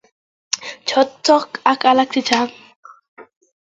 Chotok 0.87 1.49
ak 1.71 1.81
alak 1.89 2.09
chechang. 2.13 2.51